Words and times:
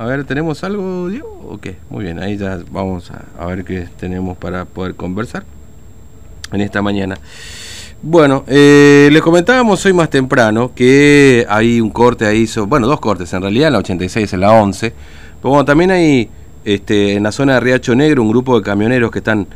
a 0.00 0.06
ver, 0.06 0.24
¿tenemos 0.24 0.64
algo, 0.64 1.10
Diego? 1.10 1.28
¿O 1.46 1.58
qué? 1.58 1.76
Muy 1.90 2.04
bien, 2.04 2.18
ahí 2.20 2.38
ya 2.38 2.58
vamos 2.70 3.12
a, 3.38 3.44
ver 3.44 3.66
qué 3.66 3.86
tenemos 3.98 4.34
para 4.38 4.64
poder 4.64 4.94
conversar 4.94 5.44
en 6.52 6.62
esta 6.62 6.80
mañana. 6.80 7.18
Bueno, 8.00 8.42
eh, 8.46 9.10
les 9.12 9.20
comentábamos 9.20 9.84
hoy 9.84 9.92
más 9.92 10.08
temprano 10.08 10.72
que 10.74 11.44
hay 11.50 11.82
un 11.82 11.90
corte 11.90 12.24
ahí, 12.24 12.48
bueno, 12.66 12.86
dos 12.86 12.98
cortes 12.98 13.30
en 13.34 13.42
realidad, 13.42 13.66
en 13.66 13.74
la 13.74 13.78
86 13.80 14.32
en 14.32 14.40
la 14.40 14.52
11. 14.52 14.90
Pero 15.42 15.50
bueno, 15.50 15.66
también 15.66 15.90
hay 15.90 16.30
este, 16.64 17.16
en 17.16 17.22
la 17.22 17.30
zona 17.30 17.52
de 17.54 17.60
Riacho 17.60 17.94
Negro 17.94 18.22
un 18.22 18.30
grupo 18.30 18.58
de 18.58 18.64
camioneros 18.64 19.10
que 19.10 19.18
están 19.18 19.46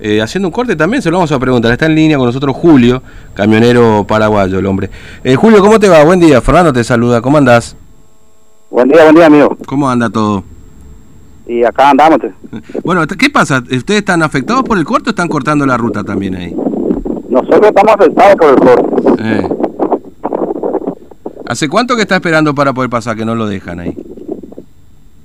eh, 0.00 0.20
haciendo 0.20 0.48
un 0.48 0.52
corte 0.52 0.76
también, 0.76 1.02
se 1.02 1.10
lo 1.10 1.16
vamos 1.16 1.32
a 1.32 1.38
preguntar. 1.38 1.72
Está 1.72 1.86
en 1.86 1.94
línea 1.94 2.18
con 2.18 2.26
nosotros 2.26 2.54
Julio, 2.54 3.02
camionero 3.32 4.04
paraguayo, 4.06 4.58
el 4.58 4.66
hombre. 4.66 4.90
Eh, 5.24 5.34
Julio, 5.34 5.62
¿cómo 5.62 5.80
te 5.80 5.88
va? 5.88 6.04
Buen 6.04 6.20
día, 6.20 6.42
Fernando 6.42 6.74
te 6.74 6.84
saluda, 6.84 7.22
¿cómo 7.22 7.38
andás? 7.38 7.74
Buen 8.74 8.88
día, 8.88 9.04
buen 9.04 9.14
día, 9.14 9.26
amigo. 9.26 9.56
¿Cómo 9.68 9.88
anda 9.88 10.10
todo? 10.10 10.42
Y 11.46 11.62
acá 11.62 11.90
andamos. 11.90 12.18
Bueno, 12.82 13.06
¿qué 13.06 13.30
pasa? 13.30 13.58
¿Ustedes 13.58 14.00
están 14.00 14.20
afectados 14.24 14.64
por 14.64 14.76
el 14.78 14.84
corte 14.84 15.10
o 15.10 15.12
están 15.12 15.28
cortando 15.28 15.64
la 15.64 15.76
ruta 15.76 16.02
también 16.02 16.34
ahí? 16.34 16.52
Nosotros 17.28 17.66
estamos 17.68 17.94
afectados 17.94 18.34
por 18.34 18.48
el 18.50 18.56
corte. 18.56 19.22
Eh. 19.22 19.48
¿Hace 21.46 21.68
cuánto 21.68 21.94
que 21.94 22.02
está 22.02 22.16
esperando 22.16 22.52
para 22.52 22.72
poder 22.72 22.90
pasar 22.90 23.16
que 23.16 23.24
no 23.24 23.36
lo 23.36 23.46
dejan 23.46 23.78
ahí? 23.78 23.96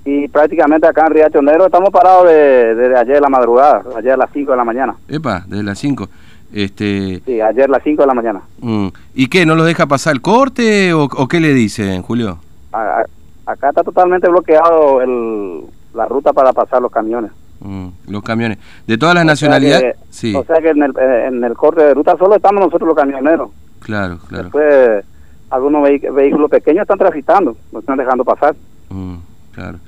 Y 0.06 0.28
prácticamente 0.28 0.86
acá 0.86 1.08
en 1.08 1.14
Riacho 1.16 1.42
Negro 1.42 1.66
estamos 1.66 1.90
parados 1.90 2.28
de- 2.28 2.76
desde 2.76 2.98
ayer 3.00 3.16
de 3.16 3.22
la 3.22 3.30
madrugada, 3.30 3.82
ayer 3.98 4.12
a 4.12 4.18
las 4.18 4.30
5 4.32 4.52
de 4.52 4.58
la 4.58 4.64
mañana. 4.64 4.96
Epa, 5.08 5.44
desde 5.48 5.64
las 5.64 5.80
5. 5.80 6.08
Este, 6.54 7.20
Sí, 7.26 7.42
ayer 7.42 7.64
a 7.66 7.68
las 7.68 7.84
5 7.84 8.04
de 8.04 8.08
la 8.08 8.14
mañana. 8.14 8.42
mm, 8.60 8.88
¿Y 9.16 9.26
qué? 9.28 9.48
¿No 9.48 9.56
los 9.56 9.66
deja 9.66 9.88
pasar 9.88 10.14
el 10.14 10.22
corte 10.22 10.94
o, 10.94 11.06
o 11.06 11.28
qué 11.28 11.40
le 11.40 11.52
dicen, 11.56 12.04
Julio? 12.04 12.38
A- 12.72 12.78
a- 13.02 13.06
acá 13.52 13.70
está 13.70 13.84
totalmente 13.84 14.28
bloqueado 14.30 15.02
el, 15.02 15.64
la 15.94 16.06
ruta 16.06 16.34
para 16.34 16.54
pasar 16.54 16.82
los 16.82 16.92
camiones. 16.92 17.32
Mm, 17.60 17.88
los 18.08 18.24
camiones. 18.24 18.58
¿De 18.88 18.98
todas 18.98 19.16
las 19.16 19.26
nacionalidades? 19.26 19.98
Sí, 20.10 20.34
O 20.36 20.44
sea 20.46 20.62
que 20.62 20.70
en 20.70 20.84
el, 20.84 20.92
eh, 20.92 21.26
en 21.28 21.44
el 21.44 21.54
corte 21.56 21.82
de 21.84 21.94
ruta 21.94 22.16
solo 22.18 22.36
estamos 22.36 22.64
nosotros 22.64 22.88
los 22.88 22.96
camioneros. 22.96 23.50
claro, 23.80 24.20
claro. 24.28 24.44
Después 24.46 25.06
algunos 25.50 25.84
vehículos 25.84 26.50
pequeños 26.50 26.84
están 26.84 27.00
transitando, 27.00 27.58
no 27.72 27.80
están 27.80 27.98
dejando 27.98 28.24
pasar. 28.24 28.56
Mm, 28.90 29.16
claro. 29.52 29.80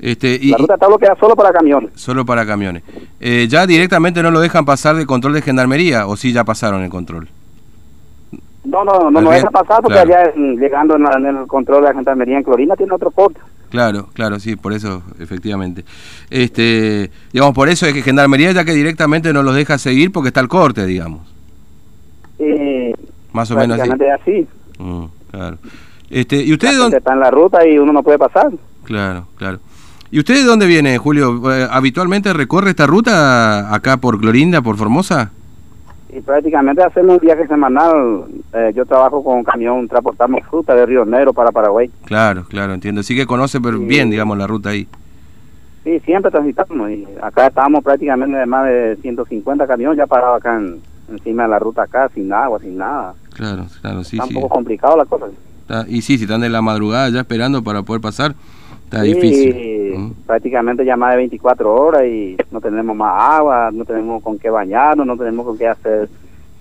Este, 0.00 0.38
y, 0.40 0.50
La 0.50 0.58
ruta 0.58 0.74
está 0.74 0.88
bloqueada 0.88 1.16
solo 1.16 1.36
para 1.36 1.52
camiones. 1.52 1.90
Solo 1.94 2.26
para 2.26 2.44
camiones. 2.44 2.82
Eh, 3.20 3.46
¿Ya 3.48 3.64
directamente 3.66 4.22
no 4.22 4.32
lo 4.32 4.40
dejan 4.40 4.64
pasar 4.64 4.96
de 4.96 5.06
control 5.06 5.34
de 5.34 5.42
gendarmería 5.42 6.08
o 6.08 6.16
sí 6.16 6.32
ya 6.32 6.44
pasaron 6.44 6.82
el 6.82 6.90
control? 6.90 7.28
No, 8.64 8.82
no, 8.84 9.10
no 9.10 9.20
nos 9.20 9.22
Bien, 9.22 9.34
deja 9.34 9.50
pasar 9.50 9.82
porque 9.82 10.00
claro. 10.02 10.10
allá 10.10 10.32
llegando 10.58 10.96
en, 10.96 11.02
la- 11.02 11.16
en 11.18 11.26
el 11.36 11.46
control 11.46 11.82
de 11.82 11.88
la 11.88 11.94
gendarmería 11.94 12.38
en 12.38 12.42
Clorina 12.44 12.74
tiene 12.76 12.92
otro 12.94 13.10
corte. 13.10 13.38
Claro, 13.70 14.08
claro, 14.14 14.38
sí, 14.38 14.56
por 14.56 14.72
eso, 14.72 15.02
efectivamente. 15.18 15.84
Este, 16.30 17.10
digamos, 17.32 17.54
por 17.54 17.68
eso 17.68 17.86
es 17.86 17.92
que 17.92 18.02
Gendarmería 18.02 18.52
ya 18.52 18.64
que 18.64 18.72
directamente 18.72 19.32
no 19.32 19.42
los 19.42 19.54
deja 19.54 19.78
seguir 19.78 20.12
porque 20.12 20.28
está 20.28 20.40
el 20.40 20.48
corte, 20.48 20.86
digamos. 20.86 21.22
Y 22.38 22.92
Más 23.32 23.50
o 23.50 23.56
menos 23.56 23.78
así. 23.80 23.90
así. 24.20 24.48
Mm, 24.78 25.04
claro. 25.30 25.58
Este, 26.10 26.36
¿y 26.42 26.52
ustedes 26.52 26.76
dónde? 26.78 26.98
está 26.98 27.12
en 27.14 27.20
la 27.20 27.30
ruta 27.30 27.66
y 27.66 27.76
uno 27.78 27.92
no 27.92 28.02
puede 28.02 28.18
pasar. 28.18 28.50
Claro, 28.84 29.26
claro. 29.36 29.58
¿Y 30.10 30.20
ustedes 30.20 30.40
de 30.42 30.46
dónde 30.46 30.66
viene, 30.66 30.96
Julio? 30.98 31.52
Eh, 31.52 31.66
¿Habitualmente 31.70 32.32
recorre 32.32 32.70
esta 32.70 32.86
ruta 32.86 33.74
acá 33.74 33.96
por 33.96 34.20
Clorinda, 34.20 34.62
por 34.62 34.76
Formosa? 34.76 35.32
Y 36.16 36.20
prácticamente 36.20 36.82
hacemos 36.82 37.14
un 37.14 37.26
viaje 37.26 37.46
semanal. 37.48 38.24
Eh, 38.52 38.72
yo 38.74 38.84
trabajo 38.86 39.22
con 39.24 39.38
un 39.38 39.44
camión, 39.44 39.88
transportamos 39.88 40.42
fruta 40.48 40.74
de 40.74 40.86
Río 40.86 41.04
Negro 41.04 41.32
para 41.32 41.50
Paraguay. 41.50 41.90
Claro, 42.04 42.44
claro, 42.48 42.72
entiendo. 42.72 43.02
Sí 43.02 43.16
que 43.16 43.26
conoce 43.26 43.60
pero 43.60 43.78
Sí. 43.78 43.84
bien, 43.84 44.10
digamos, 44.10 44.38
la 44.38 44.46
ruta 44.46 44.70
ahí. 44.70 44.86
Sí, 45.82 45.98
siempre 46.00 46.30
transitamos. 46.30 46.90
Y 46.90 47.04
acá 47.20 47.48
estamos 47.48 47.82
prácticamente 47.82 48.36
de 48.36 48.46
más 48.46 48.64
de 48.66 48.96
150 49.02 49.66
camiones 49.66 49.98
ya 49.98 50.06
parados 50.06 50.36
acá 50.38 50.56
en- 50.56 50.80
encima 51.10 51.42
de 51.42 51.48
la 51.48 51.58
ruta 51.58 51.82
acá, 51.82 52.08
sin 52.14 52.32
agua, 52.32 52.58
sin 52.60 52.78
nada. 52.78 53.14
Claro, 53.34 53.66
claro, 53.82 54.04
sí, 54.04 54.16
está 54.16 54.28
sí. 54.28 54.34
un 54.36 54.42
poco 54.42 54.54
complicado 54.54 54.96
la 54.96 55.04
cosa. 55.04 55.26
Está- 55.62 55.84
y 55.88 56.00
sí, 56.02 56.16
si 56.16 56.24
están 56.24 56.40
de 56.42 56.48
la 56.48 56.62
madrugada 56.62 57.08
ya 57.10 57.20
esperando 57.20 57.62
para 57.64 57.82
poder 57.82 58.00
pasar, 58.00 58.34
está 58.84 59.02
Sí, 59.02 59.14
difícil. 59.14 59.52
Prácticamente 60.26 60.84
ya 60.84 60.96
más 60.96 61.12
de 61.12 61.16
24 61.18 61.74
horas 61.74 62.04
y 62.04 62.36
no 62.50 62.60
tenemos 62.60 62.96
más 62.96 63.14
agua, 63.38 63.70
no 63.72 63.84
tenemos 63.84 64.22
con 64.22 64.38
qué 64.38 64.50
bañarnos, 64.50 65.06
no 65.06 65.16
tenemos 65.16 65.46
con 65.46 65.58
qué 65.58 65.68
hacer 65.68 66.08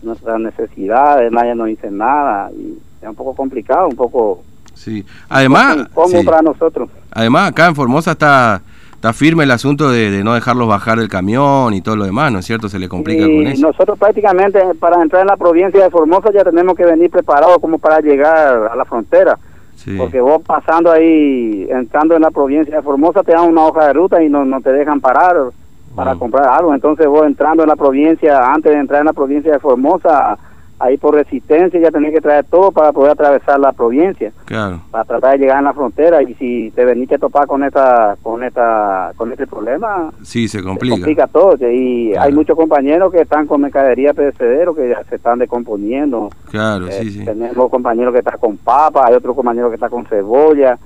nuestras 0.02 0.40
necesidades, 0.40 1.32
nadie 1.32 1.56
nos 1.56 1.68
dice 1.68 1.90
nada 1.90 2.52
y 2.52 2.78
es 3.02 3.08
un 3.10 3.16
poco 3.16 3.36
complicado, 3.36 3.88
un 3.88 3.96
poco 3.96 4.44
Sí. 4.74 5.06
Además, 5.30 5.88
sí. 6.08 6.24
para 6.26 6.42
nosotros. 6.42 6.90
además 7.12 7.52
acá 7.52 7.68
en 7.68 7.76
Formosa 7.76 8.12
está 8.12 8.62
está 8.96 9.12
firme 9.12 9.44
el 9.44 9.52
asunto 9.52 9.92
de, 9.92 10.10
de 10.10 10.24
no 10.24 10.34
dejarlos 10.34 10.66
bajar 10.68 10.98
del 10.98 11.10
camión 11.10 11.74
y 11.74 11.82
todo 11.82 11.98
lo 11.98 12.06
demás, 12.06 12.32
¿no 12.32 12.40
es 12.40 12.46
cierto? 12.46 12.70
Se 12.70 12.80
le 12.80 12.88
complica 12.88 13.26
y 13.26 13.38
con 13.38 13.48
eso. 13.48 13.68
nosotros 13.68 14.00
prácticamente 14.00 14.60
para 14.80 15.02
entrar 15.02 15.22
en 15.24 15.28
la 15.28 15.36
provincia 15.36 15.84
de 15.84 15.90
Formosa 15.90 16.32
ya 16.34 16.44
tenemos 16.44 16.76
que 16.76 16.86
venir 16.86 17.12
preparados 17.12 17.58
como 17.60 17.78
para 17.80 18.00
llegar 18.00 18.70
a 18.72 18.76
la 18.76 18.86
frontera, 18.86 19.38
Sí. 19.84 19.98
porque 19.98 20.22
vos 20.22 20.42
pasando 20.42 20.90
ahí, 20.90 21.68
entrando 21.70 22.16
en 22.16 22.22
la 22.22 22.32
provincia 22.32 22.78
de 22.78 22.82
Formosa 22.82 23.22
te 23.22 23.34
dan 23.34 23.50
una 23.50 23.66
hoja 23.66 23.88
de 23.88 23.94
ruta 23.94 24.24
y 24.24 24.30
no, 24.30 24.46
no 24.46 24.62
te 24.62 24.72
dejan 24.72 25.02
parar 25.02 25.36
para 25.94 26.16
comprar 26.16 26.48
algo, 26.48 26.74
entonces 26.74 27.06
vos 27.06 27.26
entrando 27.26 27.64
en 27.64 27.70
la 27.70 27.76
provincia, 27.76 28.52
antes 28.52 28.72
de 28.72 28.80
entrar 28.80 29.02
en 29.02 29.08
la 29.08 29.14
provincia 29.14 29.52
de 29.52 29.60
Formosa, 29.60 30.38
ahí 30.84 30.98
por 30.98 31.16
resistencia 31.16 31.80
ya 31.80 31.92
tenés 31.92 32.14
que 32.14 32.20
traer 32.22 32.44
todo 32.46 32.72
para 32.72 32.92
poder 32.92 33.12
atravesar 33.12 33.60
la 33.60 33.72
provincia, 33.72 34.32
Claro. 34.46 34.82
para 34.92 35.06
tratar 35.06 35.32
de 35.34 35.38
llegar 35.40 35.60
en 35.60 35.64
la 35.66 35.74
frontera 35.74 36.22
y 36.22 36.34
si 36.36 36.72
te 36.72 36.84
venís 36.84 37.12
a 37.14 37.18
topar 37.18 37.48
con 37.48 37.64
esta, 37.64 38.18
con 38.22 38.44
esta, 38.44 39.14
con 39.16 39.32
este 39.32 39.48
problema, 39.48 40.12
Sí, 40.24 40.48
se 40.48 40.58
se 40.60 40.64
complica. 40.64 40.96
complica 40.96 41.28
todo 41.28 41.56
y 41.70 42.12
Claro. 42.12 42.26
hay 42.28 42.34
muchos 42.34 42.56
compañeros 42.58 43.12
que 43.12 43.22
están 43.22 43.48
con 43.48 43.62
mercadería 43.62 44.14
perecedero 44.14 44.76
que 44.76 44.90
ya 44.90 45.04
se 45.06 45.16
están 45.16 45.40
descomponiendo. 45.40 46.30
Claro, 46.52 46.88
Eh, 46.88 46.92
sí, 46.92 47.12
sí. 47.12 47.26
Tenemos 47.26 47.70
compañeros 47.70 48.12
que 48.14 48.20
están 48.20 48.38
con 48.40 48.58
papa, 48.58 49.06
hay 49.08 49.14
otro 49.16 49.34
compañero 49.34 49.70
que 49.70 49.76
está 49.76 49.90
con 49.90 50.06
cebolla 50.06 50.78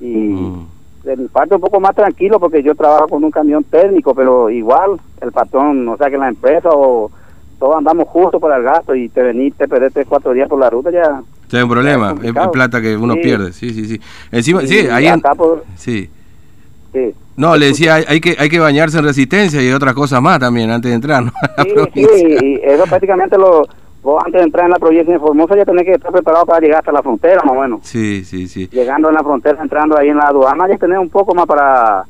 y 0.00 0.06
Mm. 0.16 0.66
de 1.04 1.16
mi 1.18 1.28
parte 1.28 1.54
un 1.54 1.60
poco 1.60 1.80
más 1.80 1.94
tranquilo 1.94 2.40
porque 2.40 2.62
yo 2.62 2.74
trabajo 2.74 3.08
con 3.08 3.22
un 3.22 3.30
camión 3.30 3.62
técnico, 3.64 4.14
pero 4.14 4.48
igual 4.48 4.92
el 5.20 5.32
patrón, 5.32 5.86
o 5.88 5.96
sea 5.98 6.08
que 6.08 6.16
la 6.16 6.28
empresa 6.28 6.70
o 6.72 7.10
todos 7.58 7.76
andamos 7.76 8.08
justo 8.08 8.38
para 8.40 8.56
el 8.56 8.62
gasto 8.62 8.94
y 8.94 9.08
te 9.08 9.22
venís, 9.22 9.54
te 9.54 9.66
perdés 9.68 9.92
tres, 9.92 10.06
cuatro 10.08 10.32
días 10.32 10.48
por 10.48 10.58
la 10.60 10.70
ruta 10.70 10.90
ya. 10.90 11.22
Está 11.42 11.62
un 11.64 11.70
problema, 11.70 12.14
es 12.22 12.34
es, 12.34 12.48
plata 12.52 12.80
que 12.80 12.96
uno 12.96 13.14
Sí. 13.14 13.20
pierde, 13.20 13.52
sí, 13.52 13.70
sí, 13.72 13.84
sí. 13.86 14.00
Encima, 14.32 14.62
y 14.62 14.68
sí, 14.68 14.78
ahí 14.90 15.06
en- 15.06 15.18
acá 15.20 15.34
por- 15.34 15.64
sí. 15.76 16.08
sí. 16.92 17.14
No, 17.36 17.56
le 17.56 17.66
decía, 17.66 17.94
hay, 17.96 18.04
hay 18.08 18.20
que 18.20 18.36
hay 18.38 18.48
que 18.48 18.60
bañarse 18.60 18.98
en 18.98 19.04
resistencia 19.04 19.60
y 19.62 19.72
otras 19.72 19.94
cosas 19.94 20.22
más 20.22 20.38
también 20.38 20.70
antes 20.70 20.88
de 20.90 20.94
entrar, 20.94 21.24
Sí, 21.94 22.04
sí, 22.14 22.36
y 22.42 22.60
eso 22.62 22.84
prácticamente 22.84 23.36
lo, 23.36 23.66
vos 24.02 24.22
antes 24.24 24.40
de 24.40 24.44
entrar 24.44 24.66
en 24.66 24.70
la 24.72 24.78
provincia 24.78 25.12
de 25.12 25.18
Formosa 25.18 25.56
ya 25.56 25.64
tenés 25.64 25.84
que 25.84 25.92
estar 25.92 26.12
preparado 26.12 26.46
para 26.46 26.60
llegar 26.60 26.78
hasta 26.78 26.92
la 26.92 27.02
frontera, 27.02 27.42
más 27.44 27.56
o 27.56 27.60
menos. 27.60 27.80
Sí, 27.82 28.24
sí, 28.24 28.46
sí. 28.48 28.68
Llegando 28.70 29.08
en 29.08 29.14
la 29.14 29.22
frontera, 29.24 29.60
entrando 29.60 29.98
ahí 29.98 30.08
en 30.08 30.16
la 30.16 30.28
aduana, 30.28 30.68
ya 30.68 30.76
tenés 30.78 30.98
un 30.98 31.08
poco 31.10 31.34
más 31.34 31.46
para 31.46 32.04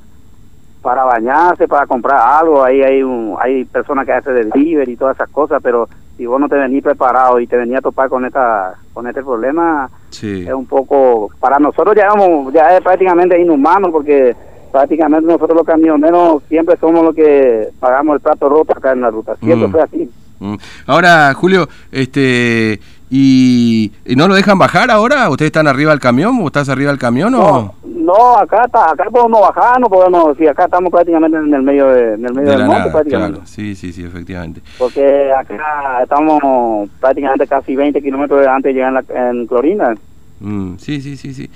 para 0.84 1.02
bañarse, 1.02 1.66
para 1.66 1.86
comprar 1.86 2.20
algo, 2.40 2.62
ahí 2.62 2.82
hay 2.82 3.02
un, 3.02 3.34
hay 3.40 3.64
personas 3.64 4.04
que 4.04 4.12
hacen 4.12 4.34
delivery 4.50 4.92
y 4.92 4.96
todas 4.96 5.16
esas 5.16 5.30
cosas, 5.30 5.60
pero 5.62 5.88
si 6.16 6.26
vos 6.26 6.38
no 6.38 6.46
te 6.48 6.56
venís 6.56 6.82
preparado 6.82 7.40
y 7.40 7.46
te 7.46 7.56
venís 7.56 7.78
a 7.78 7.80
topar 7.80 8.08
con 8.10 8.24
esta 8.26 8.74
con 8.92 9.06
este 9.08 9.22
problema, 9.22 9.88
Sí. 10.10 10.44
es 10.46 10.52
un 10.52 10.66
poco, 10.66 11.30
para 11.40 11.58
nosotros 11.58 11.94
ya, 11.96 12.08
vamos, 12.08 12.52
ya 12.52 12.76
es 12.76 12.82
prácticamente 12.82 13.40
inhumano 13.40 13.90
porque 13.90 14.36
prácticamente 14.70 15.26
nosotros 15.26 15.56
los 15.56 15.66
camioneros 15.66 16.42
siempre 16.48 16.76
somos 16.76 17.02
los 17.02 17.14
que 17.14 17.70
pagamos 17.80 18.16
el 18.16 18.20
plato 18.20 18.48
roto 18.48 18.72
acá 18.76 18.92
en 18.92 19.00
la 19.00 19.10
ruta, 19.10 19.36
siempre 19.42 19.68
Mm. 19.68 19.72
fue 19.72 19.80
así. 19.82 20.10
Mm. 20.40 20.54
Ahora, 20.86 21.32
Julio, 21.34 21.66
este 21.90 22.78
y, 23.10 23.92
y 24.04 24.16
no 24.16 24.26
lo 24.28 24.34
dejan 24.34 24.58
bajar 24.58 24.90
ahora? 24.90 25.28
¿Ustedes 25.30 25.48
están 25.48 25.66
arriba 25.68 25.90
del 25.92 26.00
camión 26.00 26.38
o 26.42 26.46
estás 26.46 26.68
arriba 26.68 26.90
del 26.90 26.98
camión 26.98 27.34
o 27.34 27.74
No, 28.04 28.36
acá 28.36 28.62
está, 28.66 28.90
acá 28.90 29.04
podemos 29.10 29.40
bajar, 29.40 29.80
no 29.80 29.88
podemos, 29.88 30.36
si 30.36 30.46
acá 30.46 30.64
estamos 30.64 30.90
prácticamente 30.90 31.36
en 31.38 31.54
el 31.54 31.62
medio 31.62 31.86
de, 31.88 32.14
en 32.14 32.24
el 32.26 32.34
medio 32.34 32.50
de 32.50 32.56
del 32.56 32.66
monte 32.66 32.78
nada? 32.80 32.92
prácticamente. 32.92 33.32
Claro, 33.34 33.46
sí, 33.46 33.74
sí, 33.74 33.92
sí, 33.92 34.04
efectivamente. 34.04 34.60
Porque 34.78 35.30
acá 35.32 36.00
estamos 36.02 36.88
prácticamente 37.00 37.46
casi 37.46 37.74
20 37.74 38.00
kilómetros 38.02 38.46
antes 38.46 38.70
de 38.70 38.74
llegar 38.74 38.88
en, 38.88 38.94
la, 38.94 39.30
en 39.30 39.46
Clorina. 39.46 39.94
Mm, 40.40 40.76
sí, 40.78 41.00
sí, 41.00 41.16
sí, 41.16 41.32
sí. 41.32 41.48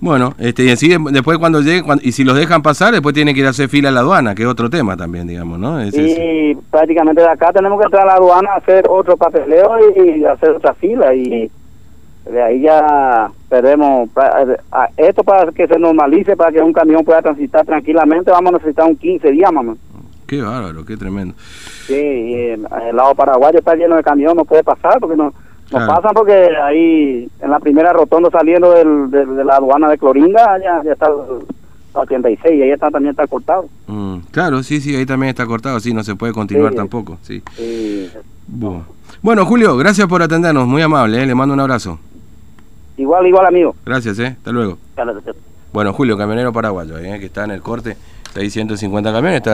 Bueno, 0.00 0.34
este, 0.38 0.64
y 0.64 0.70
así 0.70 0.88
de- 0.88 0.98
después 1.12 1.38
cuando 1.38 1.60
lleguen, 1.60 1.84
cuan- 1.84 2.00
y 2.02 2.10
si 2.10 2.24
los 2.24 2.36
dejan 2.36 2.60
pasar, 2.60 2.92
después 2.92 3.14
tienen 3.14 3.34
que 3.34 3.40
ir 3.40 3.46
a 3.46 3.50
hacer 3.50 3.68
fila 3.68 3.90
a 3.90 3.92
la 3.92 4.00
aduana, 4.00 4.34
que 4.34 4.42
es 4.42 4.48
otro 4.48 4.68
tema 4.68 4.96
también, 4.96 5.28
digamos, 5.28 5.60
¿no? 5.60 5.80
Es- 5.80 5.94
es- 5.94 6.18
Y 6.18 6.54
prácticamente 6.70 7.22
de 7.22 7.28
acá 7.28 7.52
tenemos 7.52 7.78
que 7.78 7.84
entrar 7.84 8.02
a 8.02 8.06
la 8.06 8.14
aduana, 8.14 8.54
hacer 8.56 8.84
otro 8.88 9.16
papeleo 9.16 9.70
y, 9.94 10.24
hacer 10.24 10.50
otra 10.50 10.74
fila. 10.74 11.14
Y 11.14 11.48
de 12.30 12.42
ahí 12.42 12.60
ya 12.62 13.30
perdemos. 13.48 14.08
a- 14.16 14.88
Esto 14.96 15.22
para 15.24 15.50
que 15.52 15.66
se 15.66 15.78
normalice, 15.78 16.36
para 16.36 16.52
que 16.52 16.60
un 16.60 16.72
camión 16.72 17.04
pueda 17.04 17.22
transitar 17.22 17.64
tranquilamente, 17.66 18.30
vamos 18.30 18.54
a 18.54 18.56
necesitar 18.58 18.86
un 18.88 18.96
15 18.96 19.30
días, 19.30 19.52
mamá. 19.52 19.74
Qué 20.26 20.40
bárbaro, 20.40 20.84
qué 20.84 20.96
tremendo. 20.96 21.34
Sí, 21.86 21.94
y 21.94 22.34
el, 22.50 22.66
el 22.88 22.96
lado 22.96 23.14
paraguayo 23.14 23.58
está 23.58 23.74
lleno 23.74 23.96
de 23.96 24.02
camiones, 24.02 24.36
no 24.36 24.44
puede 24.44 24.62
pasar 24.64 24.98
porque 25.00 25.16
no, 25.16 25.24
no 25.24 25.32
Claro. 25.68 25.86
pasan 25.94 26.12
porque 26.14 26.48
ahí 26.62 27.28
en 27.40 27.50
la 27.50 27.58
primera 27.58 27.92
rotonda 27.92 28.30
saliendo 28.30 28.72
del, 28.72 29.10
del- 29.10 29.36
de 29.36 29.44
la 29.44 29.56
aduana 29.56 29.88
de 29.90 29.98
Clorinda 29.98 30.58
ya, 30.62 30.82
ya 30.84 30.92
está 30.92 31.06
el, 31.08 31.44
86 31.94 32.54
y 32.58 32.62
ahí 32.62 32.70
está, 32.70 32.90
también 32.90 33.10
está 33.10 33.26
cortado. 33.26 33.66
Mm, 33.86 34.18
claro, 34.30 34.62
sí, 34.62 34.80
sí, 34.80 34.96
ahí 34.96 35.04
también 35.04 35.28
está 35.30 35.44
cortado, 35.44 35.78
sí, 35.80 35.92
no 35.92 36.02
se 36.02 36.14
puede 36.14 36.32
continuar 36.32 36.70
Sí. 36.72 36.76
tampoco, 36.76 37.18
sí. 37.20 37.42
Bueno, 39.20 39.44
Julio, 39.44 39.76
gracias 39.76 40.06
por 40.08 40.22
atendernos, 40.22 40.66
muy 40.66 40.80
amable, 40.82 41.22
¿eh? 41.22 41.26
le 41.26 41.34
mando 41.34 41.52
un 41.54 41.60
abrazo. 41.60 41.98
Igual, 43.02 43.26
igual, 43.26 43.46
amigo. 43.46 43.74
Gracias, 43.84 44.18
¿eh? 44.18 44.36
hasta 44.38 44.52
luego. 44.52 44.78
Bueno, 45.72 45.92
Julio, 45.92 46.16
camionero 46.16 46.52
paraguayo, 46.52 46.98
¿eh? 46.98 47.18
que 47.18 47.26
está 47.26 47.44
en 47.44 47.50
el 47.50 47.62
corte, 47.62 47.96
650 48.34 49.12
camiones, 49.12 49.38
está 49.38 49.50